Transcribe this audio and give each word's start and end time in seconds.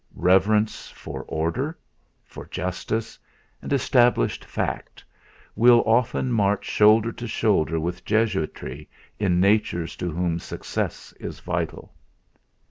Reverence 0.15 0.89
for 0.89 1.25
order, 1.27 1.77
for 2.25 2.47
justice, 2.47 3.19
and 3.61 3.71
established 3.71 4.43
fact, 4.43 5.05
will, 5.55 5.83
often 5.85 6.31
march 6.31 6.65
shoulder 6.65 7.11
to 7.11 7.27
shoulder 7.27 7.79
with 7.79 8.03
Jesuitry 8.03 8.89
in 9.19 9.39
natures 9.39 9.95
to 9.97 10.09
whom 10.09 10.39
success 10.39 11.13
is 11.19 11.39
vital. 11.39 11.93